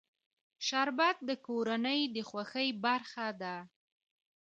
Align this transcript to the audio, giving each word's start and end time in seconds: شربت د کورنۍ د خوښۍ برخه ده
شربت 0.67 1.17
د 1.29 1.31
کورنۍ 1.47 2.01
د 2.15 2.17
خوښۍ 2.29 2.69
برخه 2.83 3.27
ده 3.41 3.55